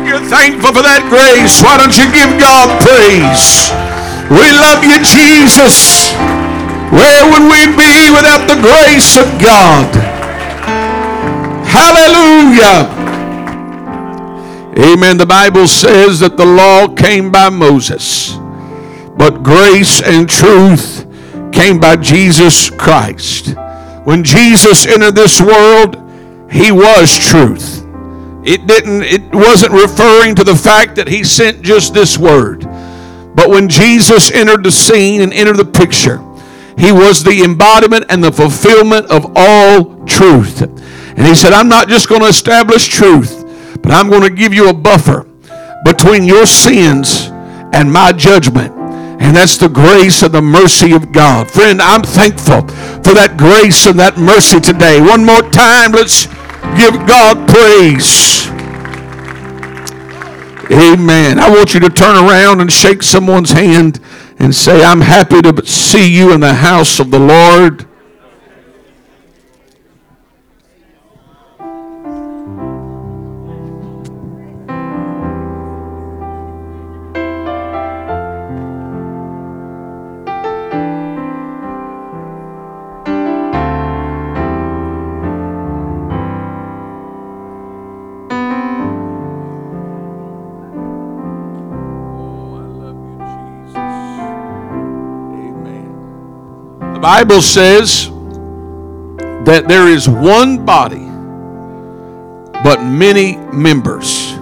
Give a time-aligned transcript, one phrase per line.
[0.00, 3.68] If you're thankful for that grace, why don't you give God praise?
[4.32, 6.16] We love you, Jesus.
[6.88, 9.92] Where would we be without the grace of God?
[11.68, 12.88] Hallelujah.
[14.78, 15.18] Amen.
[15.18, 18.32] The Bible says that the law came by Moses,
[19.18, 21.06] but grace and truth
[21.52, 23.54] came by Jesus Christ.
[24.04, 25.96] When Jesus entered this world,
[26.50, 27.79] he was truth.
[28.44, 32.64] It didn't it wasn't referring to the fact that he sent just this word.
[33.34, 36.18] But when Jesus entered the scene and entered the picture,
[36.78, 40.62] he was the embodiment and the fulfillment of all truth.
[40.62, 43.44] And he said, I'm not just going to establish truth,
[43.82, 45.26] but I'm going to give you a buffer
[45.84, 47.28] between your sins
[47.72, 48.74] and my judgment.
[49.20, 51.50] And that's the grace and the mercy of God.
[51.50, 52.66] Friend, I'm thankful
[53.04, 55.00] for that grace and that mercy today.
[55.00, 56.26] One more time, let's
[56.76, 58.48] give God praise.
[60.70, 61.38] Amen.
[61.38, 63.98] I want you to turn around and shake someone's hand
[64.38, 67.86] and say, I'm happy to see you in the house of the Lord.
[97.20, 98.06] Bible says
[99.44, 101.04] that there is one body,
[102.64, 104.32] but many members.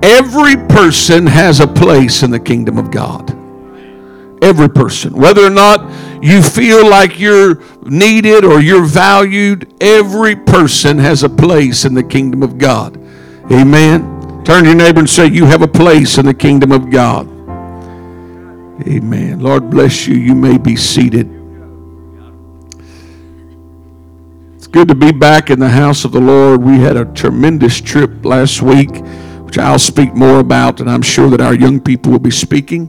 [0.00, 3.36] Every person has a place in the kingdom of God.
[4.44, 5.12] Every person.
[5.12, 11.28] Whether or not you feel like you're needed or you're valued, every person has a
[11.28, 12.96] place in the kingdom of God.
[13.50, 14.44] Amen.
[14.44, 17.39] Turn to your neighbor and say, You have a place in the kingdom of God.
[18.86, 19.40] Amen.
[19.40, 20.14] Lord bless you.
[20.14, 21.28] You may be seated.
[24.54, 26.62] It's good to be back in the house of the Lord.
[26.62, 28.90] We had a tremendous trip last week,
[29.42, 32.86] which I'll speak more about, and I'm sure that our young people will be speaking.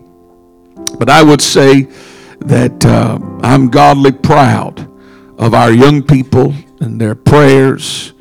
[0.98, 1.90] But I would say
[2.40, 4.88] that uh, I'm godly proud
[5.38, 8.14] of our young people and their prayers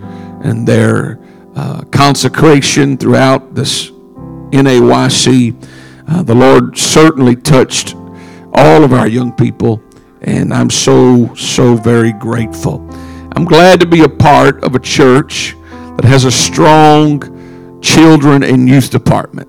[0.42, 1.20] and their
[1.54, 3.91] uh, consecration throughout this
[4.50, 5.54] NAYC
[6.10, 7.94] uh, the Lord certainly touched
[8.53, 9.81] all of our young people,
[10.22, 12.84] and I'm so, so very grateful.
[13.37, 15.54] I'm glad to be a part of a church
[15.97, 19.48] that has a strong children and youth department.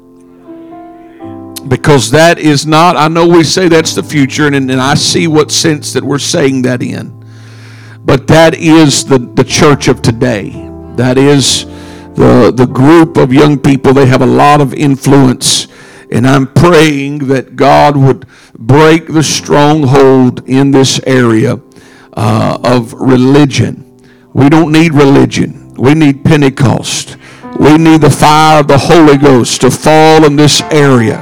[1.67, 5.27] Because that is not, I know we say that's the future, and, and I see
[5.27, 7.25] what sense that we're saying that in.
[8.05, 10.49] But that is the, the church of today.
[10.95, 11.65] That is
[12.15, 13.93] the, the group of young people.
[13.93, 15.67] They have a lot of influence
[16.11, 18.27] and I'm praying that God would
[18.57, 21.59] break the stronghold in this area
[22.13, 23.87] uh, of religion.
[24.33, 27.17] We don't need religion, we need Pentecost.
[27.59, 31.19] We need the fire of the Holy Ghost to fall in this area.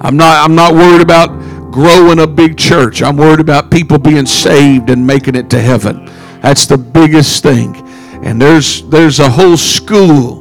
[0.00, 1.28] I'm not, I'm not worried about
[1.72, 3.02] growing a big church.
[3.02, 6.10] I'm worried about people being saved and making it to heaven.
[6.42, 7.74] That's the biggest thing.
[8.22, 10.39] And there's, there's a whole school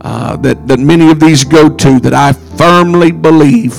[0.00, 3.78] uh, that, that many of these go to that I firmly believe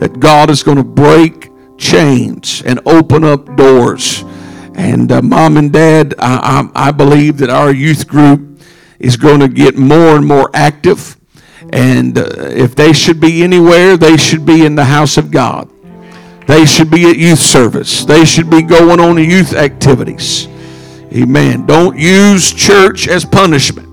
[0.00, 4.24] that God is going to break chains and open up doors.
[4.74, 8.60] And uh, mom and dad, I, I, I believe that our youth group
[8.98, 11.16] is going to get more and more active.
[11.72, 15.70] And uh, if they should be anywhere, they should be in the house of God.
[16.46, 18.04] They should be at youth service.
[18.04, 20.48] They should be going on youth activities.
[21.12, 21.66] Amen.
[21.66, 23.87] Don't use church as punishment.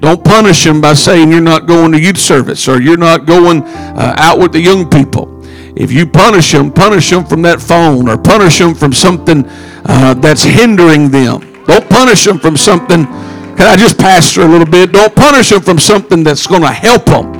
[0.00, 3.62] Don't punish them by saying you're not going to youth service or you're not going
[3.62, 5.44] uh, out with the young people.
[5.76, 9.44] If you punish them, punish them from that phone or punish them from something
[9.84, 11.64] uh, that's hindering them.
[11.66, 13.06] Don't punish them from something.
[13.06, 14.92] Can I just pastor a little bit?
[14.92, 17.38] Don't punish them from something that's going to help them.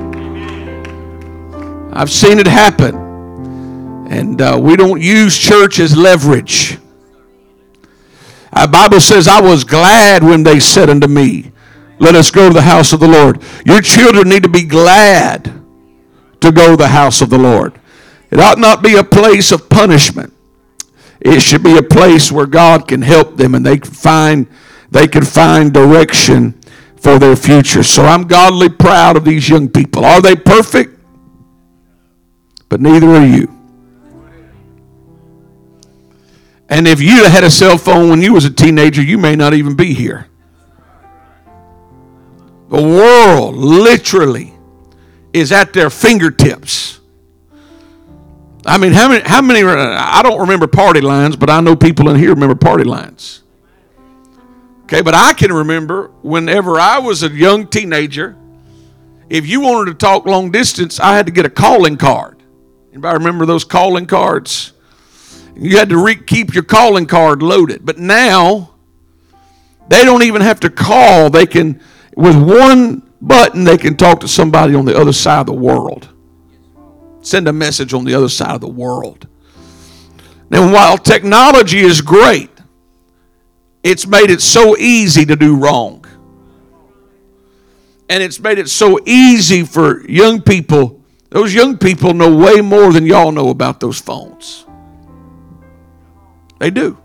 [1.93, 2.95] I've seen it happen.
[4.09, 6.77] And uh, we don't use church as leverage.
[8.53, 11.51] The Bible says, I was glad when they said unto me,
[11.99, 13.43] let us go to the house of the Lord.
[13.65, 15.45] Your children need to be glad
[16.41, 17.79] to go to the house of the Lord.
[18.31, 20.33] It ought not be a place of punishment.
[21.19, 24.47] It should be a place where God can help them and they can find
[24.91, 26.59] they can find direction
[26.97, 27.83] for their future.
[27.83, 30.03] So I'm godly proud of these young people.
[30.03, 30.99] Are they perfect?
[32.69, 33.55] But neither are you.
[36.69, 39.53] And if you had a cell phone when you was a teenager, you may not
[39.53, 40.28] even be here.
[42.69, 44.53] The world literally
[45.33, 46.99] is at their fingertips.
[48.65, 52.09] I mean, how many, how many, I don't remember party lines, but I know people
[52.09, 53.41] in here remember party lines.
[54.83, 58.35] Okay, but I can remember whenever I was a young teenager,
[59.29, 62.41] if you wanted to talk long distance, I had to get a calling card.
[62.91, 64.73] Anybody remember those calling cards?
[65.55, 67.85] You had to re- keep your calling card loaded.
[67.85, 68.71] But now,
[69.87, 71.29] they don't even have to call.
[71.29, 71.81] They can,
[72.15, 76.09] with one button, they can talk to somebody on the other side of the world.
[77.21, 79.27] Send a message on the other side of the world.
[80.49, 82.49] Now, while technology is great,
[83.83, 86.05] it's made it so easy to do wrong.
[88.09, 91.01] And it's made it so easy for young people.
[91.29, 94.65] Those young people know way more than y'all know about those phones.
[96.57, 96.97] They do.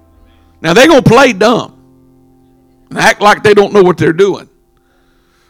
[0.62, 1.79] Now, they're going to play dumb
[2.89, 4.49] and act like they don't know what they're doing.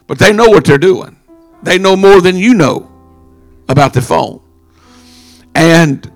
[0.07, 1.17] But they know what they're doing.
[1.63, 2.91] They know more than you know
[3.69, 4.41] about the phone.
[5.55, 6.11] And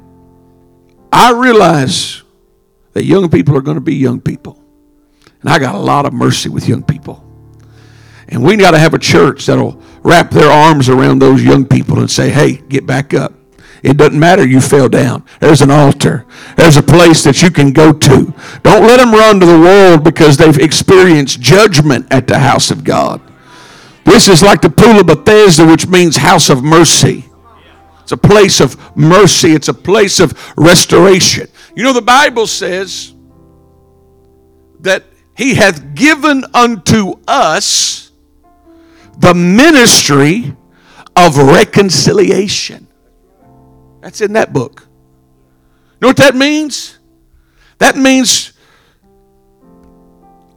[1.12, 2.22] I realize
[2.92, 4.62] that young people are going to be young people.
[5.40, 7.24] And I got a lot of mercy with young people.
[8.28, 12.00] And we got to have a church that'll wrap their arms around those young people
[12.00, 13.32] and say, hey, get back up.
[13.82, 15.24] It doesn't matter you fell down.
[15.40, 16.26] There's an altar.
[16.56, 18.34] There's a place that you can go to.
[18.62, 22.84] Don't let them run to the world because they've experienced judgment at the house of
[22.84, 23.20] God.
[24.08, 27.24] This is like the pool of Bethesda, which means house of mercy.
[28.02, 31.46] It's a place of mercy, it's a place of restoration.
[31.76, 33.14] You know, the Bible says
[34.80, 35.04] that
[35.36, 38.10] He hath given unto us
[39.18, 40.56] the ministry
[41.14, 42.86] of reconciliation.
[44.00, 44.86] That's in that book.
[44.86, 46.98] You know what that means?
[47.78, 48.52] That means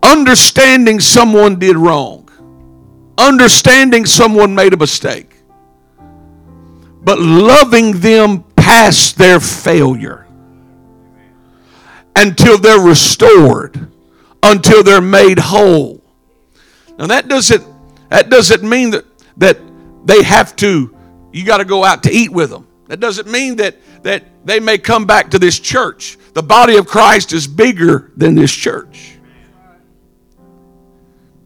[0.03, 2.20] understanding someone did wrong,
[3.27, 5.35] understanding someone made a mistake,
[7.03, 10.27] but loving them past their failure
[12.15, 13.91] until they're restored,
[14.43, 16.01] until they're made whole.
[16.97, 17.65] Now that doesn't
[18.09, 19.05] that doesn't mean that
[19.37, 19.57] that
[20.05, 20.95] they have to
[21.31, 22.67] you got to go out to eat with them.
[22.87, 26.17] That doesn't mean that, that they may come back to this church.
[26.33, 29.10] The body of Christ is bigger than this church.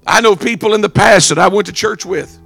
[0.05, 2.39] I know people in the past that I went to church with.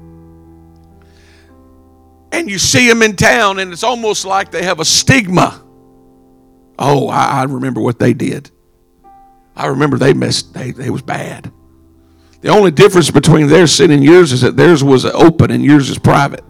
[2.31, 5.63] And you see them in town, and it's almost like they have a stigma.
[6.77, 8.51] Oh, I, I remember what they did.
[9.56, 11.51] I remember they messed, they, they was bad.
[12.41, 15.89] The only difference between their sin and yours is that theirs was open and yours
[15.89, 16.44] is private.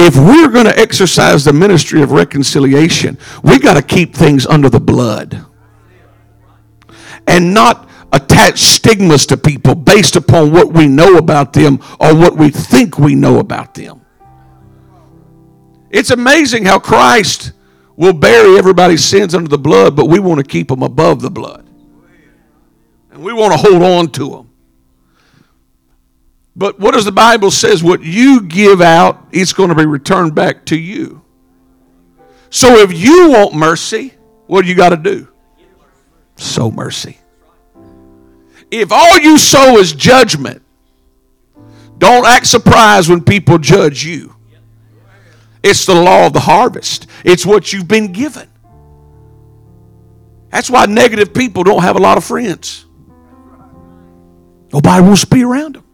[0.00, 4.70] If we're going to exercise the ministry of reconciliation, we got to keep things under
[4.70, 5.44] the blood
[7.26, 12.36] and not attach stigmas to people based upon what we know about them or what
[12.36, 14.00] we think we know about them.
[15.90, 17.52] It's amazing how Christ
[17.96, 21.30] will bury everybody's sins under the blood, but we want to keep them above the
[21.30, 21.68] blood.
[23.10, 24.49] And we want to hold on to them.
[26.60, 27.82] But what does the Bible says?
[27.82, 31.22] What you give out, it's going to be returned back to you.
[32.50, 34.12] So if you want mercy,
[34.46, 35.26] what do you got to do?
[36.36, 37.16] Sow mercy.
[38.70, 40.60] If all you sow is judgment,
[41.96, 44.36] don't act surprised when people judge you.
[45.62, 47.06] It's the law of the harvest.
[47.24, 48.50] It's what you've been given.
[50.50, 52.84] That's why negative people don't have a lot of friends.
[54.74, 55.84] Nobody wants to be around them.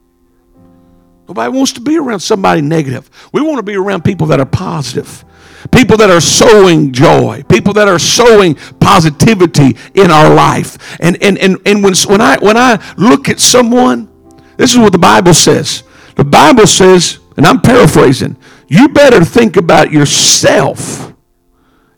[1.28, 3.10] Nobody wants to be around somebody negative.
[3.32, 5.24] We want to be around people that are positive,
[5.72, 11.00] people that are sowing joy, people that are sowing positivity in our life.
[11.00, 14.08] And, and, and, and when, when, I, when I look at someone,
[14.56, 15.82] this is what the Bible says.
[16.14, 18.36] The Bible says, and I'm paraphrasing,
[18.68, 21.12] you better think about yourself,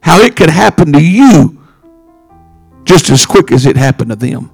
[0.01, 1.61] how it could happen to you
[2.83, 4.51] just as quick as it happened to them.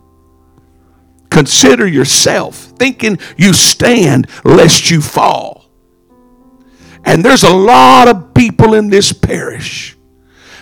[1.36, 5.66] Consider yourself, thinking you stand lest you fall.
[7.04, 9.98] And there's a lot of people in this parish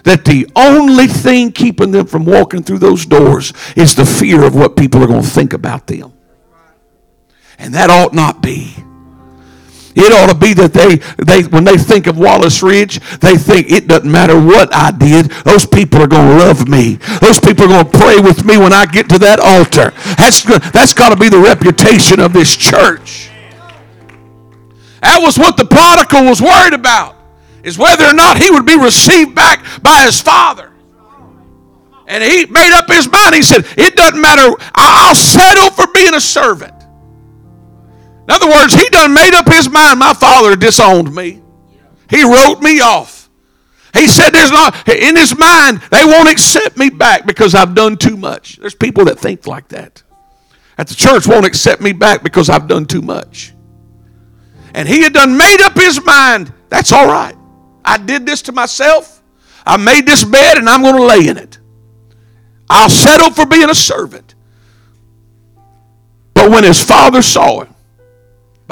[0.04, 4.56] that the only thing keeping them from walking through those doors is the fear of
[4.56, 6.12] what people are going to think about them.
[7.60, 8.76] And that ought not be.
[9.96, 13.72] It ought to be that they, they, when they think of Wallace Ridge, they think
[13.72, 15.28] it doesn't matter what I did.
[15.46, 16.96] Those people are going to love me.
[17.22, 19.92] Those people are going to pray with me when I get to that altar.
[20.18, 23.30] That's, that's got to be the reputation of this church.
[25.02, 27.16] That was what the prodigal was worried about,
[27.62, 30.72] is whether or not he would be received back by his father.
[32.08, 33.36] And he made up his mind.
[33.36, 34.56] He said, It doesn't matter.
[34.76, 36.74] I'll settle for being a servant.
[38.24, 40.00] In other words, he done made up his mind.
[40.00, 41.42] My father disowned me.
[42.10, 43.30] He wrote me off.
[43.94, 47.98] He said, There's not, in his mind, they won't accept me back because I've done
[47.98, 48.58] too much.
[48.58, 50.04] There's people that think like that.
[50.78, 53.54] At the church won't accept me back because I've done too much.
[54.74, 56.52] And he had done made up his mind.
[56.70, 57.36] That's all right.
[57.86, 59.22] I did this to myself.
[59.66, 61.60] I made this bed and I'm going to lay in it.
[62.70, 64.34] I'll settle for being a servant.
[66.34, 67.73] But when his father saw him,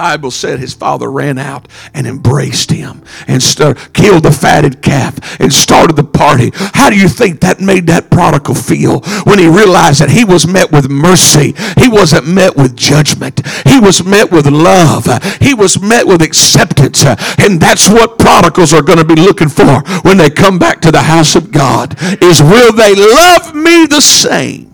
[0.01, 5.39] Bible said his father ran out and embraced him and st- killed the fatted calf
[5.39, 6.49] and started the party.
[6.55, 10.47] How do you think that made that prodigal feel when he realized that he was
[10.47, 11.53] met with mercy?
[11.77, 13.45] He wasn't met with judgment.
[13.67, 15.05] He was met with love.
[15.39, 17.05] He was met with acceptance.
[17.37, 20.91] And that's what prodigals are going to be looking for when they come back to
[20.91, 24.73] the house of God is will they love me the same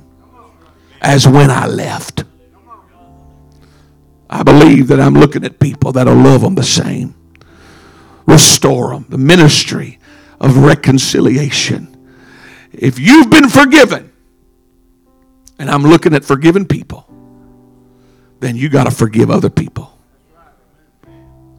[1.01, 2.24] as when I left?
[4.29, 7.15] I believe that I'm looking at people that'll love them the same.
[8.25, 9.05] Restore them.
[9.10, 10.00] The ministry
[10.39, 11.93] of reconciliation.
[12.74, 14.12] If you've been forgiven,
[15.60, 17.05] and I'm looking at forgiven people,
[18.39, 19.98] then you got to forgive other people.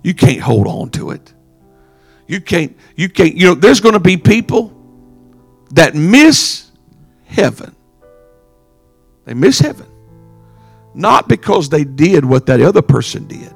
[0.02, 1.32] You can't hold on to it.
[2.26, 4.74] You can't, you can't, you know, there's going to be people
[5.70, 6.70] that miss
[7.24, 7.74] heaven.
[9.24, 9.86] They miss heaven
[10.98, 13.54] not because they did what that other person did,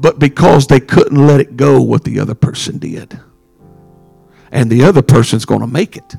[0.00, 3.20] but because they couldn't let it go what the other person did.
[4.50, 6.16] And the other person's going to make it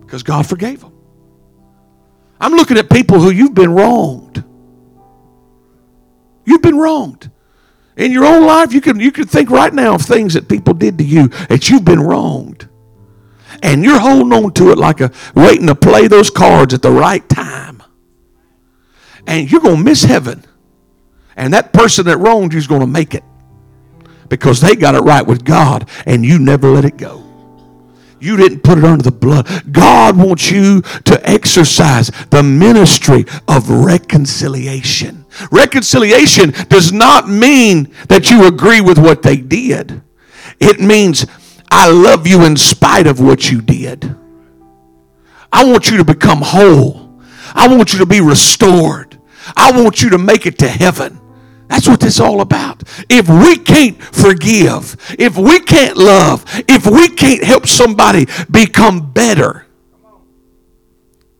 [0.00, 0.92] because God forgave them.
[2.38, 4.44] I'm looking at people who you've been wronged.
[6.44, 7.30] You've been wronged.
[7.96, 10.74] In your own life, you can, you can think right now of things that people
[10.74, 12.68] did to you that you've been wronged.
[13.62, 16.90] And you're holding on to it like a waiting to play those cards at the
[16.90, 17.65] right time
[19.26, 20.44] and you're going to miss heaven.
[21.36, 23.24] And that person that wronged you is going to make it
[24.28, 27.22] because they got it right with God and you never let it go.
[28.18, 29.46] You didn't put it under the blood.
[29.70, 35.26] God wants you to exercise the ministry of reconciliation.
[35.50, 40.02] Reconciliation does not mean that you agree with what they did,
[40.58, 41.26] it means
[41.70, 44.16] I love you in spite of what you did.
[45.52, 47.05] I want you to become whole,
[47.56, 49.18] I want you to be restored.
[49.56, 51.20] I want you to make it to heaven.
[51.68, 52.82] That's what this is all about.
[53.08, 59.66] If we can't forgive, if we can't love, if we can't help somebody become better,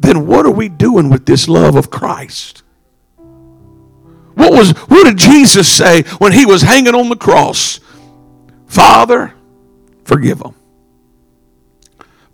[0.00, 2.62] then what are we doing with this love of Christ?
[4.35, 7.80] What was what did Jesus say when he was hanging on the cross?
[8.66, 9.32] Father,
[10.04, 10.54] forgive them,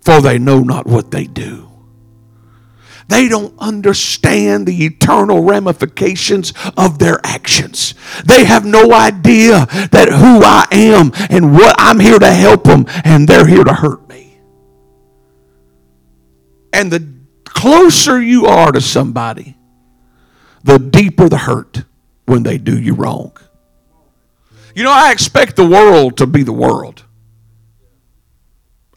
[0.01, 1.72] for they know not what they do.
[3.07, 7.95] They don't understand the eternal ramifications of their actions.
[8.25, 12.85] They have no idea that who I am and what I'm here to help them,
[13.03, 14.39] and they're here to hurt me.
[16.71, 17.07] And the
[17.45, 19.55] closer you are to somebody,
[20.63, 21.83] the deeper the hurt
[22.25, 23.37] when they do you wrong.
[24.75, 27.03] You know, I expect the world to be the world.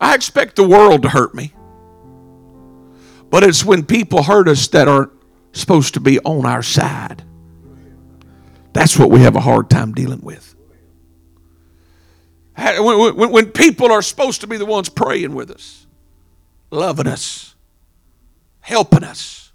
[0.01, 1.53] I expect the world to hurt me.
[3.31, 5.11] But it's when people hurt us that are
[5.53, 7.23] supposed to be on our side.
[8.73, 10.55] That's what we have a hard time dealing with.
[12.57, 15.87] When, when, when, people are supposed to be the ones praying with us,
[16.71, 17.55] loving us,
[18.61, 19.53] helping us,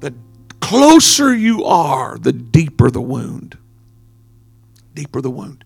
[0.00, 0.14] the
[0.60, 3.58] closer you are, the deeper the wound.
[4.94, 5.64] Deeper the wound.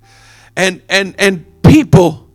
[0.56, 2.30] And and and people,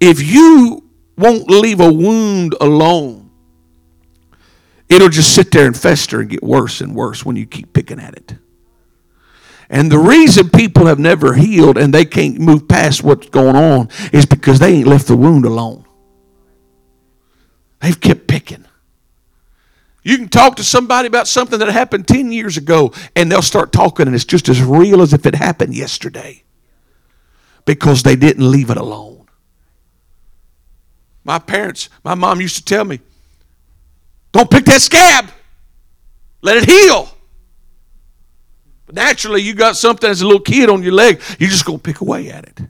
[0.00, 0.87] if you
[1.18, 3.30] won't leave a wound alone.
[4.88, 8.00] It'll just sit there and fester and get worse and worse when you keep picking
[8.00, 8.34] at it.
[9.70, 13.90] And the reason people have never healed and they can't move past what's going on
[14.12, 15.84] is because they ain't left the wound alone.
[17.80, 18.64] They've kept picking.
[20.02, 23.72] You can talk to somebody about something that happened 10 years ago and they'll start
[23.72, 26.44] talking and it's just as real as if it happened yesterday
[27.66, 29.17] because they didn't leave it alone.
[31.28, 33.00] My parents, my mom used to tell me,
[34.32, 35.26] don't pick that scab.
[36.40, 37.06] Let it heal.
[38.86, 41.80] But naturally, you got something as a little kid on your leg, you're just going
[41.80, 42.62] to pick away at it.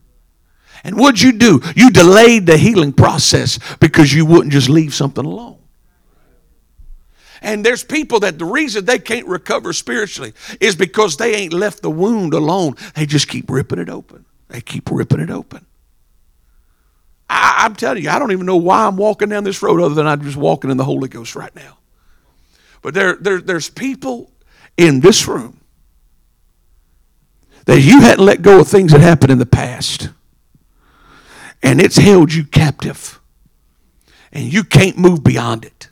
[0.83, 1.61] And what'd you do?
[1.77, 5.61] You delayed the healing process because you wouldn't just leave something alone.
[7.41, 11.83] And there's people that the reason they can't recover spiritually is because they ain't left
[11.83, 12.75] the wound alone.
[12.97, 14.25] They just keep ripping it open.
[14.49, 15.65] They keep ripping it open.
[17.29, 19.95] I, I'm telling you, I don't even know why I'm walking down this road other
[19.95, 21.79] than I'm just walking in the Holy Ghost right now.
[22.83, 24.31] But there, there, there's people
[24.77, 25.61] in this room
[27.67, 30.11] that you hadn't let go of things that happened in the past.
[31.63, 33.21] And it's held you captive.
[34.33, 35.89] And you can't move beyond it.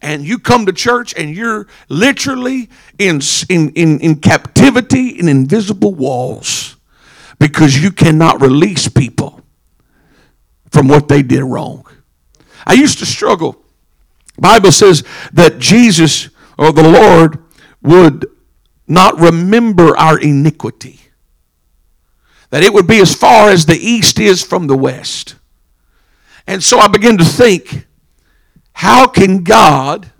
[0.00, 5.92] And you come to church and you're literally in, in, in, in captivity in invisible
[5.92, 6.76] walls
[7.38, 9.37] because you cannot release people
[10.70, 11.86] from what they did wrong.
[12.66, 13.64] I used to struggle
[14.38, 17.42] Bible says that Jesus or the Lord
[17.82, 18.26] would
[18.86, 21.00] not remember our iniquity.
[22.50, 25.34] That it would be as far as the east is from the west.
[26.46, 27.86] And so I began to think,
[28.72, 30.10] how can God,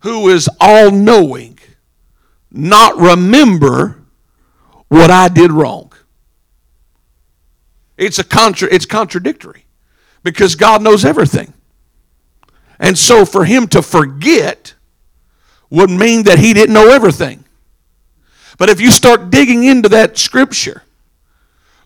[0.00, 1.58] who is all knowing,
[2.50, 4.02] not remember
[4.88, 5.92] what I did wrong?
[7.96, 9.66] It's a contra- it's contradictory
[10.22, 11.52] because God knows everything.
[12.78, 14.74] And so for him to forget
[15.70, 17.44] would mean that he didn't know everything.
[18.58, 20.82] But if you start digging into that scripture,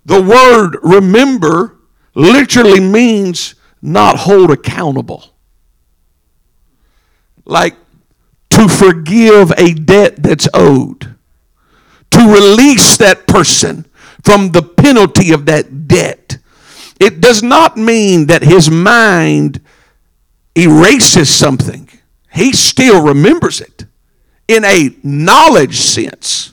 [0.04, 1.76] the word remember
[2.14, 5.24] literally means not hold accountable.
[7.44, 7.76] Like
[8.50, 11.14] to forgive a debt that's owed,
[12.10, 13.86] to release that person
[14.28, 16.37] from the penalty of that debt.
[17.00, 19.62] It does not mean that his mind
[20.54, 21.88] erases something,
[22.30, 23.87] he still remembers it
[24.47, 26.52] in a knowledge sense.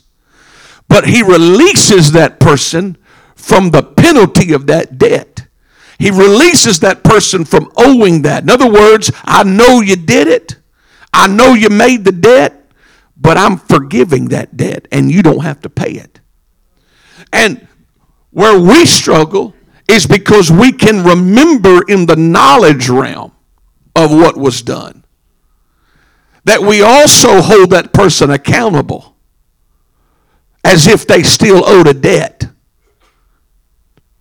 [0.88, 2.96] But he releases that person
[3.34, 5.46] from the penalty of that debt.
[5.98, 8.42] He releases that person from owing that.
[8.42, 10.56] In other words, I know you did it.
[11.12, 12.70] I know you made the debt,
[13.18, 16.20] but I'm forgiving that debt and you don't have to pay it.
[17.32, 17.65] And
[18.36, 19.54] where we struggle
[19.88, 23.32] is because we can remember in the knowledge realm
[23.94, 25.02] of what was done.
[26.44, 29.16] That we also hold that person accountable
[30.62, 32.44] as if they still owed a debt.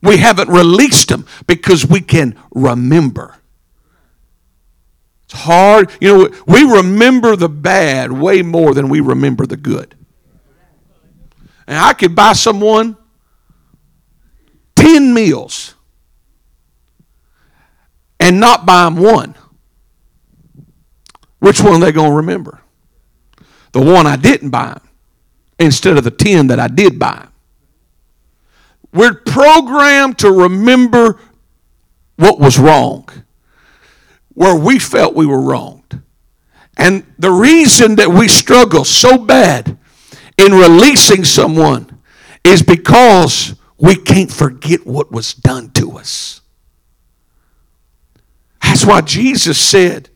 [0.01, 3.35] We haven't released them because we can remember.
[5.25, 5.91] It's hard.
[5.99, 9.93] You know, we remember the bad way more than we remember the good.
[11.67, 12.95] And I could buy someone
[14.95, 15.75] 10 meals
[18.17, 19.35] and not buy them one.
[21.39, 22.61] Which one are they going to remember?
[23.73, 24.79] The one I didn't buy
[25.59, 27.27] instead of the 10 that I did buy.
[28.93, 31.19] We're programmed to remember
[32.15, 33.09] what was wrong,
[34.33, 36.01] where we felt we were wronged.
[36.77, 39.77] And the reason that we struggle so bad
[40.37, 42.01] in releasing someone
[42.45, 46.41] is because we can't forget what was done to us.
[48.61, 50.09] That's why Jesus said,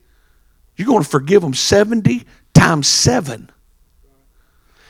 [0.76, 3.50] you're going to forgive them 70 times 7.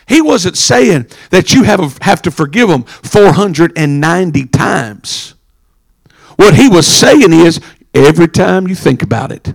[0.08, 5.36] He wasn't saying that you have, have to forgive them 490 times.
[6.36, 7.60] What he was saying is
[7.94, 9.54] every time you think about it,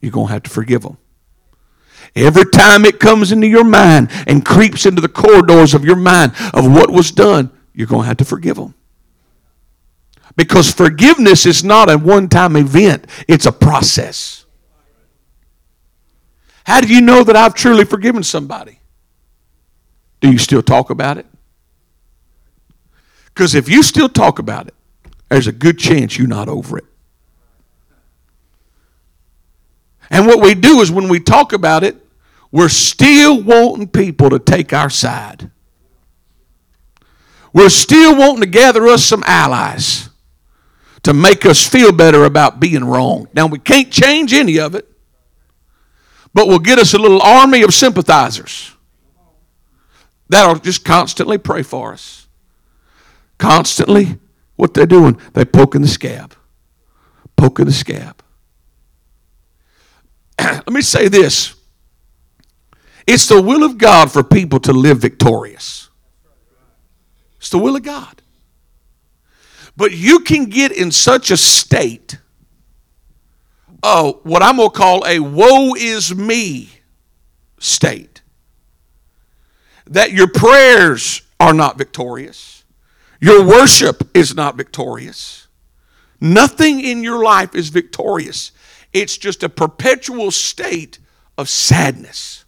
[0.00, 0.98] you're going to have to forgive them.
[2.14, 6.32] Every time it comes into your mind and creeps into the corridors of your mind
[6.52, 8.74] of what was done, you're going to have to forgive them.
[10.36, 14.44] Because forgiveness is not a one time event, it's a process.
[16.64, 18.78] How do you know that I've truly forgiven somebody?
[20.20, 21.26] Do you still talk about it?
[23.26, 24.74] Because if you still talk about it,
[25.28, 26.84] there's a good chance you're not over it.
[30.10, 31.96] And what we do is when we talk about it,
[32.50, 35.50] we're still wanting people to take our side.
[37.52, 40.08] We're still wanting to gather us some allies
[41.02, 43.28] to make us feel better about being wrong.
[43.34, 44.88] Now, we can't change any of it
[46.34, 48.74] but we'll get us a little army of sympathizers
[50.28, 52.26] that'll just constantly pray for us.
[53.38, 54.18] Constantly,
[54.56, 56.34] what they're doing, they're poking the scab,
[57.36, 58.22] poking the scab.
[60.40, 61.54] Let me say this
[63.06, 65.90] it's the will of God for people to live victorious.
[67.42, 68.22] It's the will of God.
[69.76, 72.18] But you can get in such a state
[73.82, 76.70] uh, what I'm going to call a woe is me
[77.58, 78.22] state.
[79.86, 82.64] That your prayers are not victorious,
[83.20, 85.48] your worship is not victorious.
[86.20, 88.52] Nothing in your life is victorious.
[88.92, 91.00] It's just a perpetual state
[91.36, 92.44] of sadness.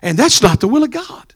[0.00, 1.34] And that's not the will of God.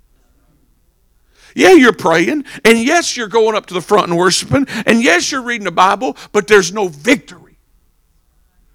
[1.55, 5.31] Yeah, you're praying, and yes, you're going up to the front and worshiping, and yes,
[5.31, 7.59] you're reading the Bible, but there's no victory.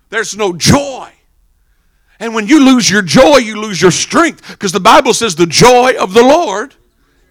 [0.09, 1.11] There's no joy.
[2.19, 5.45] And when you lose your joy, you lose your strength because the Bible says the
[5.45, 6.75] joy of the Lord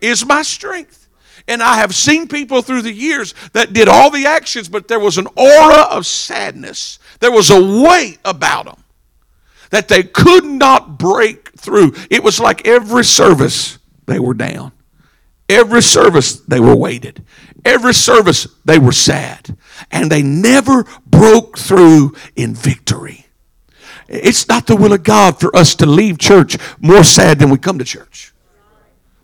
[0.01, 1.09] is my strength.
[1.47, 5.01] And I have seen people through the years that did all the actions, but there
[5.01, 6.99] was an aura of sadness.
[7.21, 8.85] There was a weight about them
[9.71, 11.95] that they could not break through.
[12.11, 14.73] It was like every service they were down.
[15.49, 17.25] Every service they were weighted.
[17.65, 19.57] Every service they were sad.
[19.91, 23.27] And they never broke through in victory.
[24.09, 27.59] It's not the will of God for us to leave church more sad than we
[27.59, 28.33] come to church,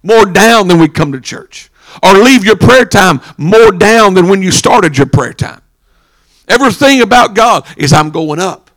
[0.03, 1.71] more down than we come to church,
[2.03, 5.63] or leave your prayer time more down than when you started your prayer time.
[6.49, 8.71] Everything about God is I'm going up.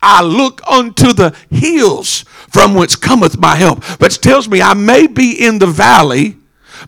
[0.00, 3.82] I look unto the hills from whence cometh my help.
[4.00, 6.36] which tells me I may be in the valley,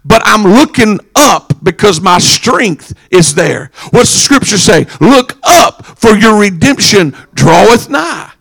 [0.05, 3.71] but I'm looking up because my strength is there.
[3.91, 4.87] What's the scripture say?
[5.01, 8.33] Look up, for your redemption draweth nigh.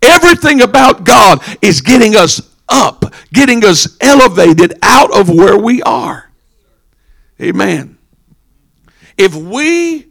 [0.00, 6.30] Everything about God is getting us up, getting us elevated out of where we are.
[7.40, 7.98] Amen.
[9.16, 10.06] If we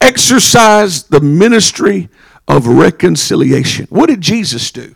[0.00, 2.08] exercise the ministry
[2.48, 3.86] of reconciliation.
[3.90, 4.95] What did Jesus do?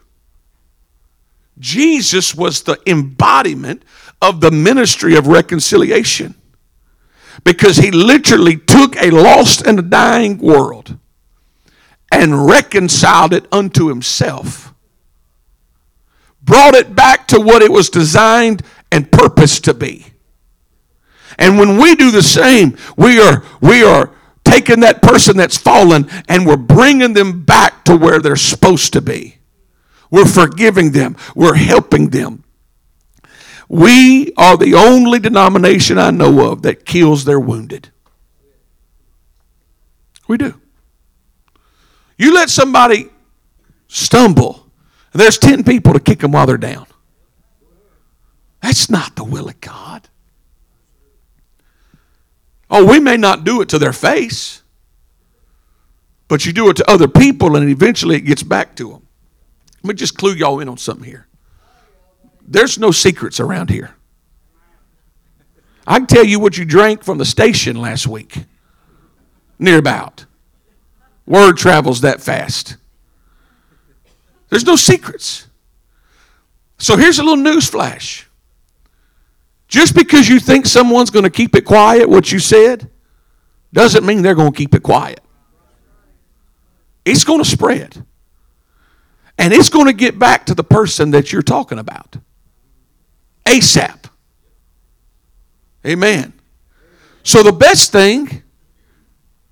[1.60, 3.84] Jesus was the embodiment
[4.20, 6.34] of the ministry of reconciliation
[7.44, 10.98] because he literally took a lost and a dying world
[12.10, 14.74] and reconciled it unto himself,
[16.42, 20.06] brought it back to what it was designed and purposed to be.
[21.38, 24.10] And when we do the same, we are, we are
[24.44, 29.00] taking that person that's fallen and we're bringing them back to where they're supposed to
[29.00, 29.39] be.
[30.10, 32.44] We're forgiving them, we're helping them.
[33.68, 37.90] We are the only denomination I know of that kills their wounded.
[40.26, 40.60] We do.
[42.18, 43.08] You let somebody
[43.86, 44.66] stumble,
[45.12, 46.86] and there's 10 people to kick them while they're down.
[48.60, 50.08] That's not the will of God.
[52.70, 54.62] Oh, we may not do it to their face,
[56.28, 59.06] but you do it to other people and eventually it gets back to them.
[59.82, 61.26] Let me just clue y'all in on something here.
[62.46, 63.94] There's no secrets around here.
[65.86, 68.44] I can tell you what you drank from the station last week,
[69.58, 70.26] near about.
[71.26, 72.76] Word travels that fast.
[74.48, 75.46] There's no secrets.
[76.78, 78.26] So here's a little news flash.
[79.68, 82.90] Just because you think someone's going to keep it quiet, what you said,
[83.72, 85.20] doesn't mean they're going to keep it quiet.
[87.04, 88.04] It's going to spread.
[89.40, 92.18] And it's going to get back to the person that you're talking about.
[93.46, 94.04] ASAP.
[95.84, 96.34] Amen.
[97.22, 98.42] So the best thing,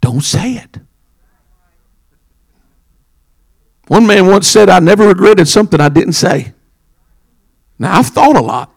[0.03, 0.79] don't say it.
[3.87, 6.53] One man once said, I never regretted something I didn't say.
[7.79, 8.71] Now, I've thought a lot.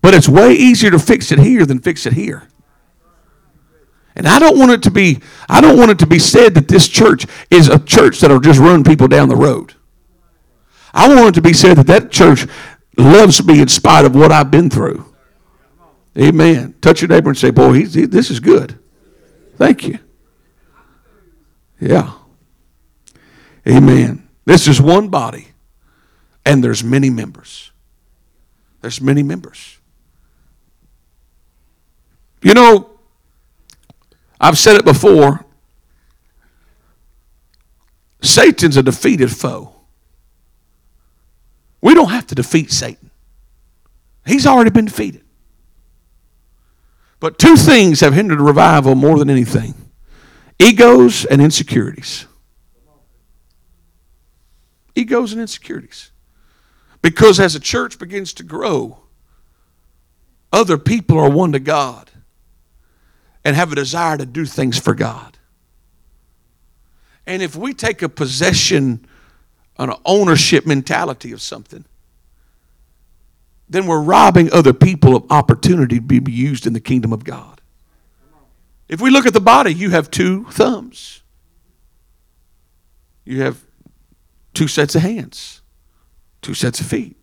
[0.00, 2.48] But it's way easier to fix it here than fix it here.
[4.16, 6.68] And I don't want it to be I don't want it to be said that
[6.68, 9.74] this church is a church that'll just run people down the road.
[10.92, 12.46] I want it to be said that that church
[12.96, 15.04] loves me in spite of what I've been through.
[16.16, 16.76] Amen.
[16.80, 18.78] Touch your neighbor and say, "Boy, he, this is good."
[19.56, 19.98] Thank you.
[21.80, 22.12] Yeah.
[23.66, 24.28] Amen.
[24.44, 25.48] This is one body,
[26.44, 27.72] and there's many members.
[28.80, 29.78] There's many members.
[32.42, 32.93] You know,
[34.44, 35.42] I've said it before
[38.20, 39.74] Satan's a defeated foe.
[41.80, 43.10] We don't have to defeat Satan,
[44.26, 45.22] he's already been defeated.
[47.20, 49.72] But two things have hindered revival more than anything
[50.58, 52.26] egos and insecurities.
[54.94, 56.10] Egos and insecurities.
[57.00, 59.04] Because as a church begins to grow,
[60.52, 62.10] other people are won to God
[63.44, 65.38] and have a desire to do things for God.
[67.26, 69.06] And if we take a possession,
[69.78, 71.84] an ownership mentality of something,
[73.68, 77.60] then we're robbing other people of opportunity to be used in the kingdom of God.
[78.88, 81.22] If we look at the body, you have two thumbs.
[83.24, 83.62] You have
[84.52, 85.62] two sets of hands,
[86.42, 87.16] two sets of feet.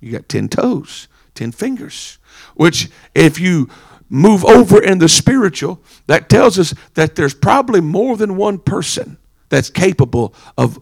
[0.00, 2.18] You got 10 toes, 10 fingers,
[2.54, 3.68] which if you
[4.12, 9.16] move over in the spiritual, that tells us that there's probably more than one person
[9.48, 10.78] that's capable of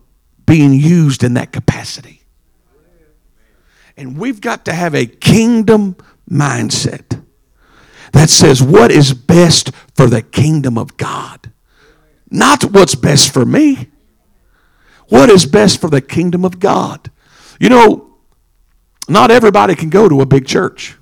[0.46, 2.22] being used in that capacity.
[3.96, 5.94] And we've got to have a kingdom
[6.28, 7.22] mindset
[8.12, 11.52] that says what is best for the kingdom of God.
[12.30, 13.90] Not what's best for me.
[15.08, 17.12] What is best for the kingdom of God?
[17.60, 18.16] You know,
[19.08, 20.96] not everybody can go to a big church.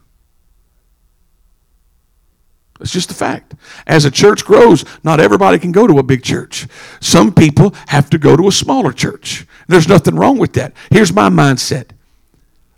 [2.81, 3.55] It's just a fact.
[3.87, 6.67] As a church grows, not everybody can go to a big church.
[7.01, 9.47] Some people have to go to a smaller church.
[9.67, 10.75] There's nothing wrong with that.
[10.91, 11.91] Here's my mindset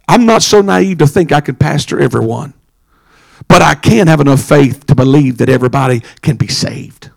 [0.08, 2.54] I'm not so naive to think I can pastor everyone,
[3.46, 7.10] but I can have enough faith to believe that everybody can be saved.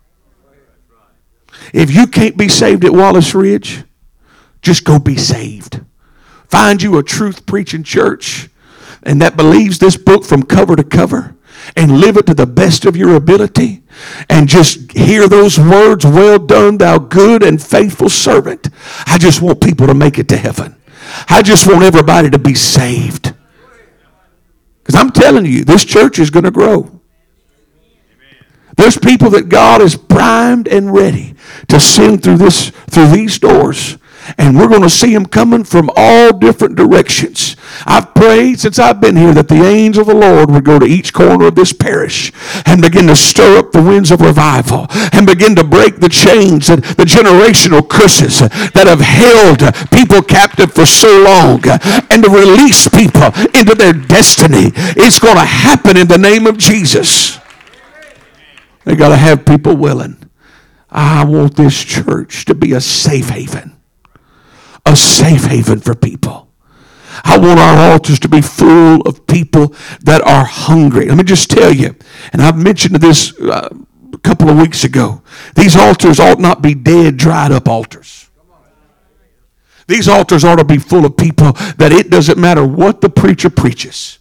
[1.72, 3.84] If you can't be saved at Wallace Ridge,
[4.60, 5.80] just go be saved.
[6.48, 8.48] Find you a truth preaching church
[9.04, 11.36] and that believes this book from cover to cover
[11.76, 13.82] and live it to the best of your ability
[14.28, 18.68] and just hear those words, well done, thou good and faithful servant.
[19.06, 20.76] I just want people to make it to heaven.
[21.28, 23.34] I just want everybody to be saved.
[24.82, 27.00] Because I'm telling you, this church is going to grow.
[28.76, 31.34] There's people that God is primed and ready
[31.68, 33.98] to send through this through these doors
[34.38, 37.56] and we're going to see them coming from all different directions.
[37.86, 40.86] I've prayed since I've been here that the angel of the Lord would go to
[40.86, 42.32] each corner of this parish
[42.66, 46.70] and begin to stir up the winds of revival and begin to break the chains
[46.70, 49.60] and the generational curses that have held
[49.90, 51.62] people captive for so long
[52.10, 54.72] and to release people into their destiny.
[54.96, 57.38] It's going to happen in the name of Jesus.
[58.84, 60.30] They got to have people willing.
[60.90, 63.73] I want this church to be a safe haven
[64.86, 66.48] a safe haven for people.
[67.24, 71.06] I want our altars to be full of people that are hungry.
[71.06, 71.94] Let me just tell you,
[72.32, 73.68] and I've mentioned this uh,
[74.12, 75.22] a couple of weeks ago.
[75.54, 78.28] These altars ought not be dead, dried up altars.
[79.86, 83.50] These altars ought to be full of people that it doesn't matter what the preacher
[83.50, 84.18] preaches.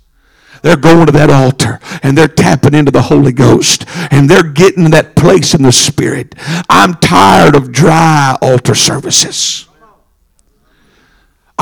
[0.62, 4.92] They're going to that altar and they're tapping into the Holy Ghost and they're getting
[4.92, 6.36] that place in the Spirit.
[6.70, 9.68] I'm tired of dry altar services.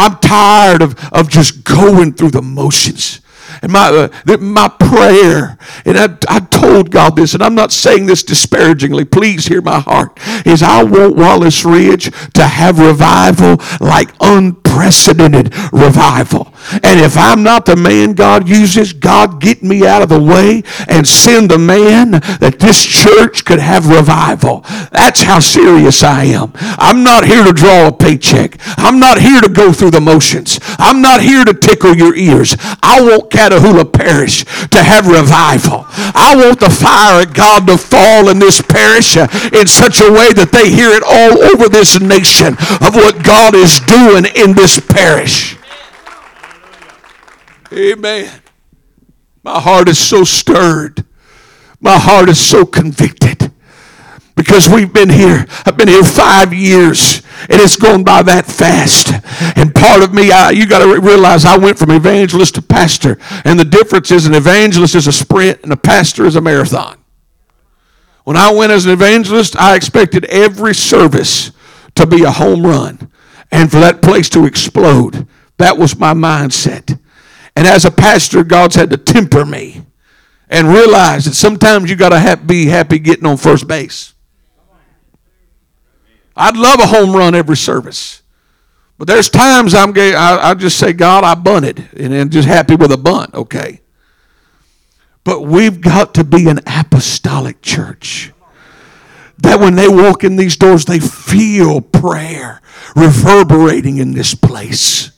[0.02, 3.22] I'm tired of, of just going through the motions.
[3.62, 8.06] And my, uh, my prayer, and I, I told God this, and I'm not saying
[8.06, 14.10] this disparagingly, please hear my heart, is I want Wallace Ridge to have revival like
[14.20, 16.51] unprecedented revival.
[16.84, 20.64] And if I'm not the man God uses, God get me out of the way
[20.88, 24.62] and send a man that this church could have revival.
[24.92, 26.52] That's how serious I am.
[26.56, 28.58] I'm not here to draw a paycheck.
[28.78, 30.60] I'm not here to go through the motions.
[30.78, 32.56] I'm not here to tickle your ears.
[32.84, 35.86] I want Catahoula Parish to have revival.
[35.88, 40.34] I want the fire of God to fall in this parish in such a way
[40.34, 44.80] that they hear it all over this nation of what God is doing in this
[44.80, 45.58] parish.
[47.74, 48.42] Amen.
[49.44, 51.06] My heart is so stirred.
[51.80, 53.52] My heart is so convicted
[54.36, 55.46] because we've been here.
[55.66, 59.12] I've been here five years and it's gone by that fast.
[59.58, 63.18] And part of me, I, you got to realize I went from evangelist to pastor.
[63.46, 66.98] And the difference is an evangelist is a sprint and a pastor is a marathon.
[68.26, 71.52] When I went as an evangelist, I expected every service
[71.96, 73.12] to be a home run
[73.52, 75.28] and for that place to explode.
[75.58, 77.00] That was my mindset.
[77.56, 79.84] And as a pastor, God's had to temper me
[80.50, 84.14] and realize that sometimes you got to be happy getting on first base.
[86.36, 88.22] I'd love a home run every service.
[88.98, 92.48] But there's times I'm gay, I, I just say, God, I bunted, and then just
[92.48, 93.82] happy with a bunt, okay?
[95.24, 98.32] But we've got to be an apostolic church.
[99.40, 102.62] That when they walk in these doors, they feel prayer
[102.96, 105.12] reverberating in this place.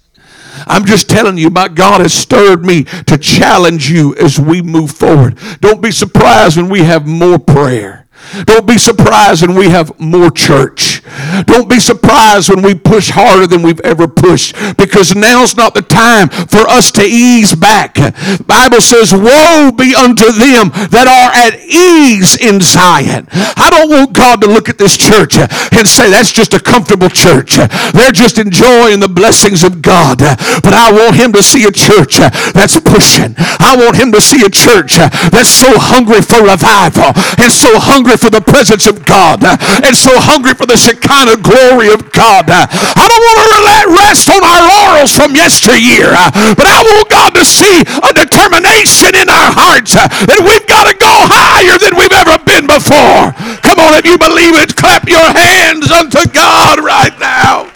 [0.67, 4.91] I'm just telling you, my God has stirred me to challenge you as we move
[4.91, 5.37] forward.
[5.61, 8.02] Don't be surprised when we have more prayer.
[8.45, 11.01] Don't be surprised when we have more church.
[11.45, 15.81] Don't be surprised when we push harder than we've ever pushed because now's not the
[15.81, 17.95] time for us to ease back.
[17.95, 23.27] The Bible says, Woe be unto them that are at ease in Zion.
[23.31, 27.09] I don't want God to look at this church and say that's just a comfortable
[27.09, 27.55] church.
[27.93, 30.19] They're just enjoying the blessings of God.
[30.19, 32.17] But I want him to see a church
[32.53, 33.35] that's pushing.
[33.37, 38.12] I want him to see a church that's so hungry for revival and so hungry
[38.17, 42.49] for the presence of God uh, and so hungry for the Shekinah glory of God.
[42.49, 46.81] Uh, I don't want to let rest on our laurels from yesteryear, uh, but I
[46.83, 51.77] want God to see a determination in our hearts that we've got to go higher
[51.81, 53.33] than we've ever been before.
[53.65, 57.71] Come on, if you believe it, clap your hands unto God right now.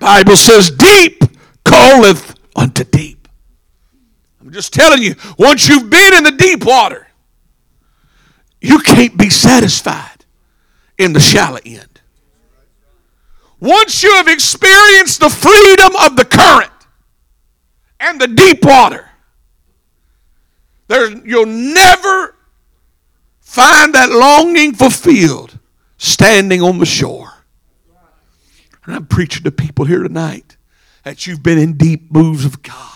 [0.00, 1.22] Bible says, deep
[1.64, 3.13] calleth unto deep.
[4.54, 7.08] Just telling you, once you've been in the deep water,
[8.60, 10.24] you can't be satisfied
[10.96, 12.00] in the shallow end.
[13.58, 16.70] Once you have experienced the freedom of the current
[17.98, 19.10] and the deep water,
[20.86, 22.36] there, you'll never
[23.40, 25.58] find that longing fulfilled
[25.98, 27.44] standing on the shore.
[28.84, 30.56] And I'm preaching to people here tonight
[31.02, 32.93] that you've been in deep moves of God.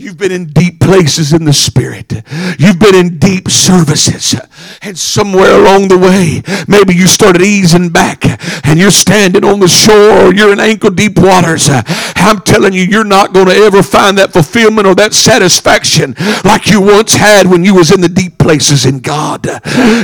[0.00, 2.22] You've been in deep places in the Spirit.
[2.56, 4.36] You've been in deep services.
[4.80, 8.22] And somewhere along the way, maybe you started easing back
[8.64, 11.68] and you're standing on the shore or you're in ankle deep waters.
[11.68, 16.68] I'm telling you, you're not going to ever find that fulfillment or that satisfaction like
[16.68, 19.46] you once had when you was in the deep places in God.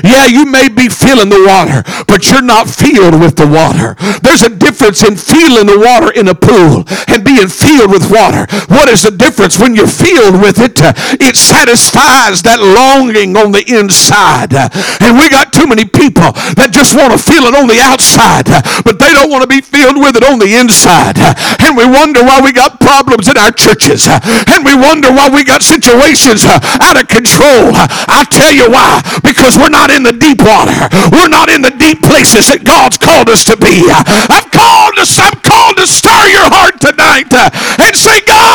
[0.02, 3.94] Yeah, you may be feeling the water, but you're not filled with the water.
[4.22, 8.50] There's a difference in feeling the water in a pool and being filled with water.
[8.66, 10.80] What is the difference when you you're filled with it,
[11.20, 14.56] it satisfies that longing on the inside.
[15.04, 18.48] And we got too many people that just want to feel it on the outside,
[18.80, 21.20] but they don't want to be filled with it on the inside.
[21.60, 24.08] And we wonder why we got problems in our churches.
[24.08, 26.48] And we wonder why we got situations
[26.80, 27.76] out of control.
[28.08, 29.04] I'll tell you why.
[29.20, 30.76] Because we're not in the deep water.
[31.12, 33.84] We're not in the deep places that God's called us to be.
[34.32, 38.53] I've called us, I'm called to stir your heart tonight and say, God,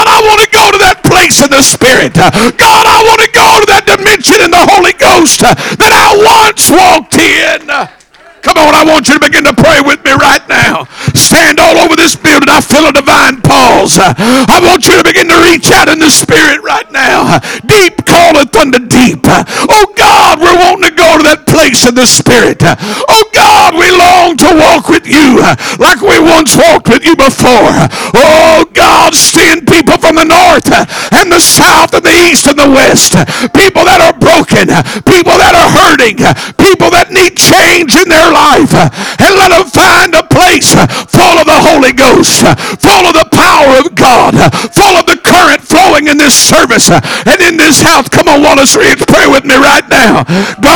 [1.30, 2.13] place in the Spirit.
[2.15, 6.74] God, I want to go to that dimension in the Holy Ghost that I once
[6.74, 7.70] walked in.
[8.42, 10.88] Come on, I want you to begin to pray with me right now.
[11.13, 12.50] Stand all over this building.
[12.50, 14.00] I feel a divine pause.
[14.02, 17.38] I want you to begin to reach out in the spirit right now.
[17.68, 19.22] Deep calleth unto deep.
[19.28, 22.63] Oh God, we're wanting to go to that place in the spirit.
[22.63, 24.18] Oh God, we long
[24.50, 25.38] to walk with you
[25.78, 27.74] like we once walked with you before.
[28.18, 30.68] Oh God, send people from the north
[31.14, 33.14] and the south and the east and the west.
[33.54, 34.70] People that are broken.
[35.06, 36.18] People that are hurting.
[36.58, 40.74] People that need change in their life and let them find a place
[41.10, 42.42] full of the Holy Ghost,
[42.80, 44.34] full of the power of God,
[44.74, 48.10] full of the current flowing in this service and in this house.
[48.10, 50.24] Come on, Wallace Ridge, pray with me right now.
[50.24, 50.68] God,